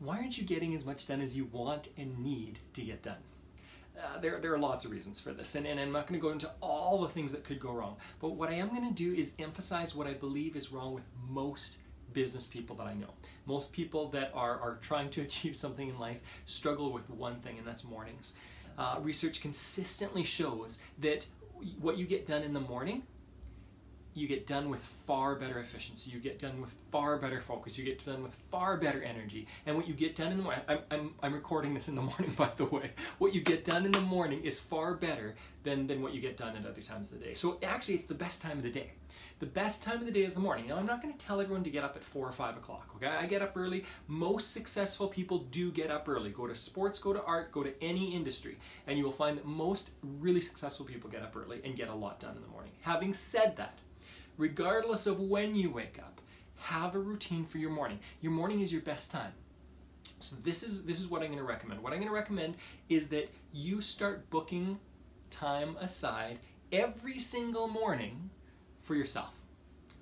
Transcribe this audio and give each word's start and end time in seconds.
why 0.00 0.16
aren't 0.16 0.38
you 0.38 0.44
getting 0.44 0.74
as 0.74 0.84
much 0.84 1.06
done 1.06 1.20
as 1.20 1.36
you 1.36 1.44
want 1.52 1.90
and 1.96 2.18
need 2.18 2.58
to 2.72 2.80
get 2.80 3.02
done? 3.02 3.18
Uh, 3.98 4.18
there, 4.18 4.40
there 4.40 4.52
are 4.54 4.58
lots 4.58 4.86
of 4.86 4.90
reasons 4.90 5.20
for 5.20 5.32
this, 5.32 5.54
and, 5.54 5.66
and 5.66 5.78
I'm 5.78 5.92
not 5.92 6.06
going 6.06 6.18
to 6.18 6.26
go 6.26 6.32
into 6.32 6.50
all 6.62 7.02
the 7.02 7.08
things 7.08 7.32
that 7.32 7.44
could 7.44 7.60
go 7.60 7.70
wrong. 7.70 7.96
But 8.18 8.30
what 8.30 8.48
I 8.48 8.54
am 8.54 8.68
going 8.68 8.88
to 8.88 8.94
do 8.94 9.12
is 9.12 9.34
emphasize 9.38 9.94
what 9.94 10.06
I 10.06 10.14
believe 10.14 10.56
is 10.56 10.72
wrong 10.72 10.94
with 10.94 11.04
most 11.28 11.80
business 12.14 12.46
people 12.46 12.74
that 12.76 12.86
I 12.86 12.94
know. 12.94 13.10
Most 13.44 13.74
people 13.74 14.08
that 14.08 14.32
are, 14.34 14.58
are 14.58 14.78
trying 14.80 15.10
to 15.10 15.20
achieve 15.22 15.54
something 15.54 15.88
in 15.88 15.98
life 15.98 16.18
struggle 16.46 16.92
with 16.92 17.08
one 17.10 17.36
thing, 17.40 17.58
and 17.58 17.66
that's 17.66 17.84
mornings. 17.84 18.34
Uh, 18.78 18.96
research 19.02 19.42
consistently 19.42 20.24
shows 20.24 20.80
that 21.00 21.26
what 21.78 21.98
you 21.98 22.06
get 22.06 22.26
done 22.26 22.42
in 22.42 22.54
the 22.54 22.60
morning 22.60 23.02
you 24.14 24.26
get 24.26 24.46
done 24.46 24.68
with 24.68 24.80
far 24.80 25.36
better 25.36 25.58
efficiency. 25.58 26.10
You 26.10 26.18
get 26.18 26.40
done 26.40 26.60
with 26.60 26.74
far 26.90 27.16
better 27.16 27.40
focus. 27.40 27.78
You 27.78 27.84
get 27.84 28.04
done 28.04 28.22
with 28.22 28.34
far 28.50 28.76
better 28.76 29.02
energy. 29.02 29.46
And 29.66 29.76
what 29.76 29.86
you 29.86 29.94
get 29.94 30.14
done 30.14 30.32
in 30.32 30.38
the 30.38 30.42
morning, 30.42 30.62
I'm, 30.68 30.78
I'm, 30.90 31.14
I'm 31.22 31.34
recording 31.34 31.74
this 31.74 31.88
in 31.88 31.94
the 31.94 32.02
morning, 32.10 32.32
by 32.36 32.50
the 32.56 32.64
way. 32.64 32.92
What 33.18 33.34
you 33.34 33.40
get 33.40 33.64
done 33.64 33.84
in 33.84 33.92
the 33.92 34.00
morning 34.00 34.42
is 34.42 34.58
far 34.58 34.94
better 34.94 35.34
than, 35.62 35.86
than 35.86 36.02
what 36.02 36.12
you 36.12 36.20
get 36.20 36.36
done 36.36 36.56
at 36.56 36.66
other 36.66 36.80
times 36.80 37.12
of 37.12 37.20
the 37.20 37.26
day. 37.26 37.34
So 37.34 37.58
actually, 37.62 37.94
it's 37.94 38.06
the 38.06 38.14
best 38.14 38.42
time 38.42 38.58
of 38.58 38.62
the 38.62 38.70
day. 38.70 38.92
The 39.38 39.46
best 39.46 39.82
time 39.82 40.00
of 40.00 40.06
the 40.06 40.12
day 40.12 40.22
is 40.22 40.34
the 40.34 40.40
morning. 40.40 40.68
Now, 40.68 40.76
I'm 40.76 40.86
not 40.86 41.00
going 41.00 41.14
to 41.14 41.26
tell 41.26 41.40
everyone 41.40 41.64
to 41.64 41.70
get 41.70 41.82
up 41.82 41.96
at 41.96 42.04
4 42.04 42.28
or 42.28 42.32
5 42.32 42.58
o'clock, 42.58 42.92
okay? 42.96 43.06
I 43.06 43.26
get 43.26 43.40
up 43.40 43.56
early. 43.56 43.84
Most 44.06 44.52
successful 44.52 45.08
people 45.08 45.38
do 45.50 45.70
get 45.70 45.90
up 45.90 46.08
early. 46.08 46.30
Go 46.30 46.46
to 46.46 46.54
sports, 46.54 46.98
go 46.98 47.14
to 47.14 47.22
art, 47.22 47.50
go 47.50 47.62
to 47.62 47.72
any 47.82 48.14
industry, 48.14 48.58
and 48.86 48.98
you 48.98 49.04
will 49.04 49.10
find 49.10 49.38
that 49.38 49.46
most 49.46 49.92
really 50.02 50.42
successful 50.42 50.84
people 50.84 51.08
get 51.08 51.22
up 51.22 51.34
early 51.34 51.60
and 51.64 51.74
get 51.74 51.88
a 51.88 51.94
lot 51.94 52.20
done 52.20 52.36
in 52.36 52.42
the 52.42 52.48
morning. 52.48 52.72
Having 52.82 53.14
said 53.14 53.56
that, 53.56 53.78
regardless 54.40 55.06
of 55.06 55.20
when 55.20 55.54
you 55.54 55.70
wake 55.70 55.98
up, 55.98 56.20
have 56.56 56.94
a 56.94 56.98
routine 56.98 57.44
for 57.44 57.58
your 57.58 57.70
morning. 57.70 58.00
Your 58.22 58.32
morning 58.32 58.60
is 58.60 58.72
your 58.72 58.82
best 58.82 59.10
time. 59.10 59.32
So 60.18 60.36
this 60.42 60.62
is 60.62 60.84
this 60.84 61.00
is 61.00 61.08
what 61.08 61.22
I'm 61.22 61.28
going 61.28 61.38
to 61.38 61.44
recommend. 61.44 61.82
What 61.82 61.92
I'm 61.92 61.98
going 61.98 62.08
to 62.08 62.14
recommend 62.14 62.56
is 62.88 63.08
that 63.10 63.30
you 63.52 63.80
start 63.80 64.28
booking 64.30 64.78
time 65.30 65.76
aside 65.78 66.38
every 66.72 67.18
single 67.18 67.68
morning 67.68 68.30
for 68.80 68.94
yourself. 68.94 69.36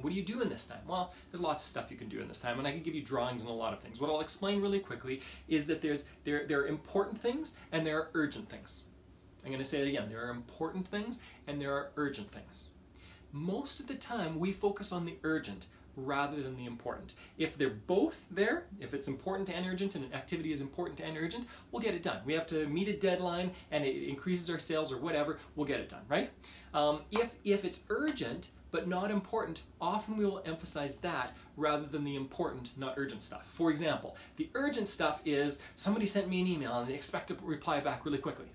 what 0.00 0.10
do 0.10 0.16
you 0.16 0.24
do 0.24 0.42
in 0.42 0.48
this 0.48 0.66
time? 0.66 0.80
Well, 0.88 1.14
there's 1.30 1.40
lots 1.40 1.64
of 1.64 1.68
stuff 1.68 1.90
you 1.90 1.96
can 1.96 2.08
do 2.08 2.20
in 2.20 2.26
this 2.26 2.40
time, 2.40 2.58
and 2.58 2.66
I 2.66 2.72
can 2.72 2.82
give 2.82 2.96
you 2.96 3.02
drawings 3.02 3.42
and 3.42 3.50
a 3.50 3.54
lot 3.54 3.72
of 3.72 3.80
things. 3.80 4.00
What 4.00 4.10
I'll 4.10 4.20
explain 4.20 4.60
really 4.60 4.80
quickly 4.80 5.20
is 5.46 5.66
that 5.68 5.80
there's 5.80 6.08
there 6.24 6.46
there 6.46 6.60
are 6.60 6.66
important 6.66 7.20
things 7.20 7.56
and 7.70 7.86
there 7.86 7.98
are 7.98 8.08
urgent 8.14 8.48
things. 8.48 8.84
I'm 9.44 9.50
going 9.50 9.62
to 9.62 9.64
say 9.64 9.82
it 9.82 9.88
again. 9.88 10.08
There 10.08 10.26
are 10.26 10.30
important 10.30 10.88
things 10.88 11.20
and 11.46 11.60
there 11.60 11.72
are 11.72 11.90
urgent 11.96 12.32
things 12.32 12.70
most 13.34 13.80
of 13.80 13.88
the 13.88 13.94
time 13.94 14.38
we 14.38 14.52
focus 14.52 14.92
on 14.92 15.04
the 15.04 15.16
urgent 15.24 15.66
rather 15.96 16.40
than 16.40 16.56
the 16.56 16.66
important. 16.66 17.14
If 17.36 17.58
they're 17.58 17.70
both 17.70 18.26
there, 18.30 18.64
if 18.80 18.94
it's 18.94 19.08
important 19.08 19.48
and 19.48 19.66
urgent 19.66 19.96
and 19.96 20.04
an 20.04 20.14
activity 20.14 20.52
is 20.52 20.60
important 20.60 21.00
and 21.00 21.16
urgent, 21.16 21.48
we'll 21.70 21.82
get 21.82 21.94
it 21.94 22.02
done. 22.02 22.18
We 22.24 22.32
have 22.34 22.46
to 22.48 22.66
meet 22.66 22.88
a 22.88 22.96
deadline 22.96 23.50
and 23.70 23.84
it 23.84 24.08
increases 24.08 24.48
our 24.50 24.58
sales 24.58 24.92
or 24.92 24.98
whatever, 24.98 25.38
we'll 25.56 25.66
get 25.66 25.80
it 25.80 25.88
done, 25.88 26.02
right? 26.08 26.30
Um, 26.72 27.00
if, 27.10 27.34
if 27.44 27.64
it's 27.64 27.84
urgent 27.90 28.50
but 28.70 28.88
not 28.88 29.10
important, 29.10 29.62
often 29.80 30.16
we 30.16 30.24
will 30.24 30.42
emphasize 30.44 30.98
that 30.98 31.36
rather 31.56 31.86
than 31.86 32.02
the 32.02 32.16
important, 32.16 32.76
not 32.76 32.94
urgent 32.96 33.22
stuff. 33.22 33.46
For 33.46 33.70
example, 33.70 34.16
the 34.36 34.48
urgent 34.54 34.88
stuff 34.88 35.22
is 35.24 35.62
somebody 35.76 36.06
sent 36.06 36.28
me 36.28 36.40
an 36.40 36.46
email 36.48 36.78
and 36.78 36.88
they 36.88 36.94
expect 36.94 37.28
to 37.28 37.36
reply 37.42 37.78
back 37.80 38.04
really 38.04 38.18
quickly. 38.18 38.46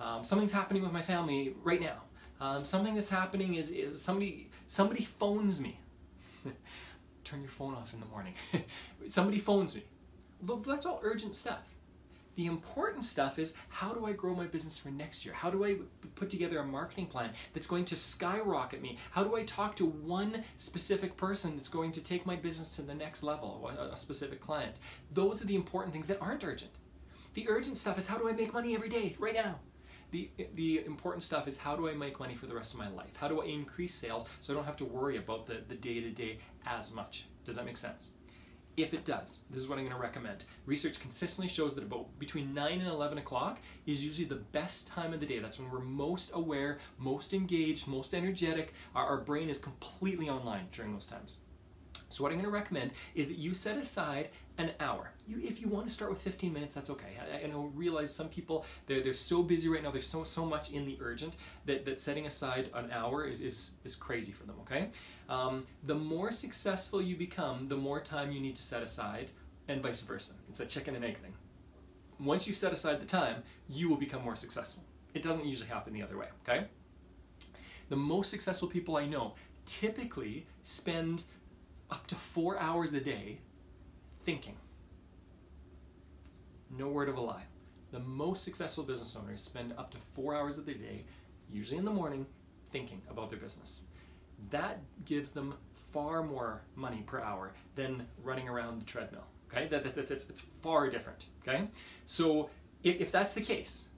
Um, 0.00 0.22
something's 0.22 0.52
happening 0.52 0.82
with 0.82 0.92
my 0.92 1.02
family 1.02 1.54
right 1.64 1.80
now. 1.80 2.02
Um, 2.40 2.64
something 2.64 2.94
that's 2.94 3.08
happening 3.08 3.54
is, 3.54 3.70
is 3.70 4.00
somebody 4.00 4.50
somebody 4.66 5.04
phones 5.04 5.60
me. 5.60 5.80
Turn 7.24 7.40
your 7.40 7.50
phone 7.50 7.74
off 7.74 7.92
in 7.92 8.00
the 8.00 8.06
morning. 8.06 8.34
somebody 9.08 9.38
phones 9.38 9.74
me. 9.74 9.82
That's 10.42 10.86
all 10.86 11.00
urgent 11.02 11.34
stuff. 11.34 11.74
The 12.36 12.46
important 12.46 13.02
stuff 13.02 13.40
is 13.40 13.56
how 13.68 13.92
do 13.92 14.06
I 14.06 14.12
grow 14.12 14.32
my 14.32 14.46
business 14.46 14.78
for 14.78 14.90
next 14.90 15.24
year? 15.24 15.34
How 15.34 15.50
do 15.50 15.64
I 15.64 15.78
put 16.14 16.30
together 16.30 16.60
a 16.60 16.64
marketing 16.64 17.06
plan 17.06 17.30
that's 17.52 17.66
going 17.66 17.84
to 17.86 17.96
skyrocket 17.96 18.80
me? 18.80 18.96
How 19.10 19.24
do 19.24 19.34
I 19.34 19.42
talk 19.42 19.74
to 19.76 19.86
one 19.86 20.44
specific 20.56 21.16
person 21.16 21.56
that's 21.56 21.68
going 21.68 21.90
to 21.90 22.04
take 22.04 22.26
my 22.26 22.36
business 22.36 22.76
to 22.76 22.82
the 22.82 22.94
next 22.94 23.24
level, 23.24 23.68
a 23.76 23.96
specific 23.96 24.40
client? 24.40 24.78
Those 25.10 25.42
are 25.42 25.46
the 25.46 25.56
important 25.56 25.92
things 25.92 26.06
that 26.06 26.22
aren't 26.22 26.44
urgent. 26.44 26.70
The 27.34 27.48
urgent 27.48 27.76
stuff 27.76 27.98
is 27.98 28.06
how 28.06 28.18
do 28.18 28.28
I 28.28 28.32
make 28.32 28.52
money 28.52 28.72
every 28.72 28.88
day, 28.88 29.16
right 29.18 29.34
now? 29.34 29.58
The, 30.10 30.30
the 30.54 30.84
important 30.86 31.22
stuff 31.22 31.46
is 31.46 31.58
how 31.58 31.76
do 31.76 31.88
I 31.88 31.94
make 31.94 32.18
money 32.18 32.34
for 32.34 32.46
the 32.46 32.54
rest 32.54 32.72
of 32.72 32.78
my 32.78 32.88
life? 32.88 33.14
How 33.16 33.28
do 33.28 33.42
I 33.42 33.46
increase 33.46 33.94
sales 33.94 34.26
so 34.40 34.52
I 34.52 34.56
don't 34.56 34.64
have 34.64 34.76
to 34.78 34.84
worry 34.84 35.18
about 35.18 35.46
the, 35.46 35.62
the 35.68 35.74
day-to-day 35.74 36.38
as 36.66 36.92
much? 36.94 37.26
Does 37.44 37.56
that 37.56 37.66
make 37.66 37.76
sense? 37.76 38.12
If 38.78 38.94
it 38.94 39.04
does, 39.04 39.40
this 39.50 39.60
is 39.60 39.68
what 39.68 39.76
I'm 39.76 39.84
going 39.84 39.96
to 39.96 40.00
recommend. 40.00 40.44
Research 40.64 41.00
consistently 41.00 41.48
shows 41.48 41.74
that 41.74 41.82
about 41.82 42.16
between 42.20 42.54
9 42.54 42.80
and 42.80 42.88
11 42.88 43.18
o'clock 43.18 43.58
is 43.86 44.04
usually 44.04 44.28
the 44.28 44.36
best 44.36 44.86
time 44.86 45.12
of 45.12 45.18
the 45.18 45.26
day. 45.26 45.40
That's 45.40 45.58
when 45.58 45.68
we're 45.68 45.80
most 45.80 46.30
aware, 46.32 46.78
most 46.96 47.34
engaged, 47.34 47.88
most 47.88 48.14
energetic. 48.14 48.74
Our, 48.94 49.04
our 49.04 49.18
brain 49.18 49.48
is 49.48 49.58
completely 49.58 50.30
online 50.30 50.68
during 50.70 50.92
those 50.92 51.06
times. 51.06 51.40
So 52.08 52.22
what 52.22 52.32
I'm 52.32 52.38
going 52.38 52.50
to 52.50 52.50
recommend 52.50 52.92
is 53.14 53.28
that 53.28 53.38
you 53.38 53.54
set 53.54 53.76
aside 53.76 54.28
an 54.56 54.72
hour. 54.80 55.12
You, 55.26 55.38
if 55.40 55.60
you 55.60 55.68
want 55.68 55.86
to 55.86 55.92
start 55.92 56.10
with 56.10 56.20
15 56.20 56.52
minutes, 56.52 56.74
that's 56.74 56.90
okay. 56.90 57.16
I, 57.20 57.44
I 57.44 57.46
know, 57.46 57.70
realize 57.74 58.14
some 58.14 58.28
people, 58.28 58.64
they're, 58.86 59.02
they're 59.02 59.12
so 59.12 59.42
busy 59.42 59.68
right 59.68 59.82
now, 59.82 59.90
there's 59.90 60.06
so, 60.06 60.24
so 60.24 60.44
much 60.44 60.70
in 60.70 60.84
the 60.84 60.98
urgent 61.00 61.34
that, 61.66 61.84
that 61.84 62.00
setting 62.00 62.26
aside 62.26 62.70
an 62.74 62.90
hour 62.90 63.24
is, 63.26 63.40
is, 63.40 63.74
is 63.84 63.94
crazy 63.94 64.32
for 64.32 64.44
them, 64.44 64.56
okay? 64.62 64.88
Um, 65.28 65.66
the 65.84 65.94
more 65.94 66.32
successful 66.32 67.00
you 67.00 67.16
become, 67.16 67.68
the 67.68 67.76
more 67.76 68.00
time 68.00 68.32
you 68.32 68.40
need 68.40 68.56
to 68.56 68.62
set 68.62 68.82
aside, 68.82 69.30
and 69.68 69.82
vice 69.82 70.00
versa. 70.00 70.34
It's 70.48 70.60
a 70.60 70.66
chicken 70.66 70.96
and 70.96 71.04
egg 71.04 71.18
thing. 71.18 71.34
Once 72.18 72.48
you 72.48 72.54
set 72.54 72.72
aside 72.72 73.00
the 73.00 73.06
time, 73.06 73.42
you 73.68 73.88
will 73.88 73.96
become 73.96 74.24
more 74.24 74.34
successful. 74.34 74.82
It 75.14 75.22
doesn't 75.22 75.46
usually 75.46 75.68
happen 75.68 75.92
the 75.92 76.02
other 76.02 76.18
way, 76.18 76.26
okay? 76.42 76.66
The 77.90 77.96
most 77.96 78.30
successful 78.30 78.68
people 78.68 78.96
I 78.96 79.06
know 79.06 79.34
typically 79.66 80.46
spend 80.62 81.24
up 81.90 82.06
to 82.08 82.14
four 82.14 82.58
hours 82.58 82.94
a 82.94 83.00
day 83.00 83.38
thinking. 84.24 84.56
No 86.76 86.88
word 86.88 87.08
of 87.08 87.16
a 87.16 87.20
lie. 87.20 87.44
The 87.92 88.00
most 88.00 88.44
successful 88.44 88.84
business 88.84 89.16
owners 89.16 89.42
spend 89.42 89.72
up 89.78 89.90
to 89.92 89.98
four 89.98 90.34
hours 90.34 90.58
of 90.58 90.66
their 90.66 90.74
day, 90.74 91.04
usually 91.50 91.78
in 91.78 91.84
the 91.84 91.90
morning, 91.90 92.26
thinking 92.70 93.00
about 93.10 93.30
their 93.30 93.38
business. 93.38 93.82
That 94.50 94.80
gives 95.06 95.30
them 95.30 95.54
far 95.92 96.22
more 96.22 96.62
money 96.76 97.02
per 97.06 97.20
hour 97.20 97.54
than 97.74 98.06
running 98.22 98.48
around 98.48 98.80
the 98.80 98.84
treadmill. 98.84 99.24
Okay, 99.50 99.66
that, 99.68 99.82
that, 99.84 99.94
that's 99.94 100.10
it's, 100.10 100.28
it's 100.28 100.42
far 100.42 100.90
different. 100.90 101.24
Okay, 101.46 101.68
so 102.04 102.50
if, 102.82 103.00
if 103.00 103.10
that's 103.10 103.32
the 103.32 103.40
case, 103.40 103.88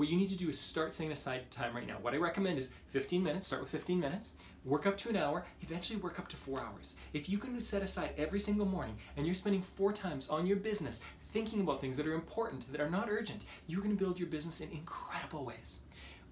what 0.00 0.08
you 0.08 0.16
need 0.16 0.30
to 0.30 0.36
do 0.38 0.48
is 0.48 0.58
start 0.58 0.94
setting 0.94 1.12
aside 1.12 1.50
time 1.50 1.76
right 1.76 1.86
now. 1.86 1.98
What 2.00 2.14
I 2.14 2.16
recommend 2.16 2.58
is 2.58 2.72
15 2.86 3.22
minutes, 3.22 3.48
start 3.48 3.60
with 3.60 3.70
15 3.70 4.00
minutes, 4.00 4.32
work 4.64 4.86
up 4.86 4.96
to 4.96 5.10
an 5.10 5.16
hour, 5.16 5.44
eventually 5.60 6.00
work 6.00 6.18
up 6.18 6.26
to 6.28 6.38
four 6.38 6.58
hours. 6.58 6.96
If 7.12 7.28
you 7.28 7.36
can 7.36 7.60
set 7.60 7.82
aside 7.82 8.14
every 8.16 8.40
single 8.40 8.64
morning 8.64 8.96
and 9.18 9.26
you're 9.26 9.34
spending 9.34 9.60
four 9.60 9.92
times 9.92 10.30
on 10.30 10.46
your 10.46 10.56
business 10.56 11.02
thinking 11.32 11.60
about 11.60 11.82
things 11.82 11.98
that 11.98 12.06
are 12.06 12.14
important, 12.14 12.72
that 12.72 12.80
are 12.80 12.88
not 12.88 13.10
urgent, 13.10 13.44
you're 13.66 13.82
to 13.82 13.90
build 13.90 14.18
your 14.18 14.30
business 14.30 14.62
in 14.62 14.70
incredible 14.70 15.44
ways. 15.44 15.80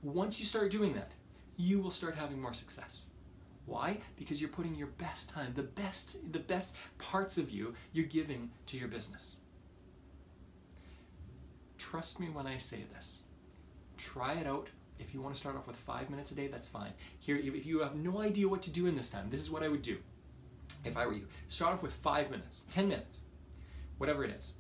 Once 0.03 0.41
you 0.41 0.47
start 0.47 0.71
doing 0.71 0.95
that, 0.95 1.13
you 1.59 1.79
will 1.79 1.91
start 1.91 2.17
having 2.17 2.41
more 2.41 2.55
success. 2.55 3.05
Why? 3.67 3.99
Because 4.17 4.41
you're 4.41 4.49
putting 4.49 4.77
your 4.77 4.87
best 4.87 5.29
time, 5.29 5.53
the 5.55 5.63
best, 5.63 6.33
the 6.33 6.39
best 6.39 6.75
parts 6.97 7.37
of 7.37 7.51
you, 7.51 7.75
you're 7.93 8.07
giving 8.07 8.49
to 8.65 8.79
your 8.79 8.89
business. 8.89 9.37
Trust 11.77 12.19
me 12.19 12.31
when 12.31 12.47
I 12.47 12.57
say 12.57 12.87
this. 12.95 13.25
Try 13.99 14.35
it 14.35 14.47
out 14.47 14.69
if 14.99 15.15
you 15.15 15.21
want 15.21 15.35
to 15.35 15.41
start 15.41 15.57
off 15.57 15.67
with 15.67 15.77
five 15.77 16.11
minutes 16.11 16.33
a 16.33 16.35
day, 16.35 16.49
that's 16.49 16.69
fine. 16.69 16.93
Here, 17.21 17.37
if 17.37 17.67
you 17.67 17.81
have 17.81 17.95
no 17.95 18.21
idea 18.21 18.49
what 18.49 18.63
to 18.63 18.71
do 18.71 18.87
in 18.87 18.97
this 18.97 19.11
time, 19.11 19.29
this 19.29 19.41
is 19.41 19.51
what 19.51 19.63
I 19.63 19.69
would 19.69 19.83
do 19.83 19.99
if 20.85 20.97
I 20.97 21.07
were 21.07 21.15
you. 21.15 21.27
Start 21.49 21.75
off 21.75 21.83
with 21.83 21.93
five 21.93 22.31
minutes, 22.31 22.67
10 22.71 22.89
minutes, 22.89 23.23
whatever 23.99 24.25
it 24.25 24.31
is. 24.31 24.55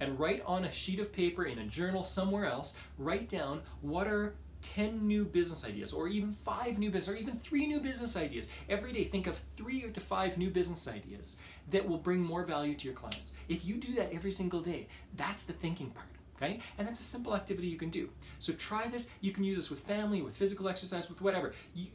And 0.00 0.18
write 0.18 0.42
on 0.46 0.64
a 0.64 0.72
sheet 0.72 0.98
of 0.98 1.12
paper 1.12 1.44
in 1.44 1.58
a 1.58 1.66
journal 1.66 2.04
somewhere 2.04 2.46
else, 2.46 2.76
write 2.98 3.28
down 3.28 3.62
what 3.80 4.06
are 4.06 4.34
10 4.62 5.06
new 5.06 5.24
business 5.24 5.64
ideas, 5.64 5.92
or 5.92 6.08
even 6.08 6.32
five 6.32 6.78
new 6.78 6.90
business, 6.90 7.14
or 7.14 7.18
even 7.18 7.34
three 7.34 7.66
new 7.66 7.80
business 7.80 8.16
ideas. 8.16 8.48
Every 8.68 8.92
day, 8.92 9.04
think 9.04 9.26
of 9.26 9.36
three 9.56 9.82
to 9.82 10.00
five 10.00 10.38
new 10.38 10.50
business 10.50 10.88
ideas 10.88 11.36
that 11.70 11.86
will 11.86 11.98
bring 11.98 12.20
more 12.20 12.44
value 12.44 12.74
to 12.74 12.86
your 12.86 12.94
clients. 12.94 13.34
If 13.48 13.64
you 13.64 13.76
do 13.76 13.94
that 13.94 14.12
every 14.12 14.30
single 14.30 14.60
day, 14.60 14.86
that's 15.16 15.44
the 15.44 15.52
thinking 15.52 15.90
part 15.90 16.08
okay? 16.36 16.60
And 16.78 16.86
that's 16.86 17.00
a 17.00 17.04
simple 17.04 17.34
activity 17.34 17.68
you 17.68 17.78
can 17.78 17.90
do. 17.90 18.08
So 18.38 18.52
try 18.52 18.88
this. 18.88 19.10
You 19.20 19.32
can 19.32 19.44
use 19.44 19.56
this 19.56 19.70
with 19.70 19.80
family, 19.80 20.22
with 20.22 20.36
physical 20.36 20.68
exercise, 20.68 21.08
with 21.08 21.20
whatever. 21.22 21.52
You, 21.74 21.88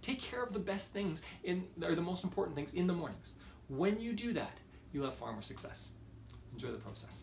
take 0.00 0.20
care 0.20 0.42
of 0.42 0.52
the 0.52 0.58
best 0.58 0.92
things 0.92 1.22
in, 1.44 1.64
or 1.82 1.94
the 1.94 2.02
most 2.02 2.24
important 2.24 2.56
things 2.56 2.74
in 2.74 2.86
the 2.86 2.94
mornings. 2.94 3.36
When 3.68 4.00
you 4.00 4.12
do 4.12 4.32
that, 4.34 4.58
you'll 4.92 5.04
have 5.04 5.14
far 5.14 5.32
more 5.32 5.42
success. 5.42 5.90
Enjoy 6.52 6.68
the 6.68 6.78
process. 6.78 7.20